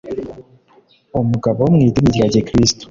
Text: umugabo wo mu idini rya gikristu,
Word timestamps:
umugabo 1.21 1.57
wo 1.61 1.69
mu 1.75 1.79
idini 1.87 2.09
rya 2.15 2.27
gikristu, 2.33 2.79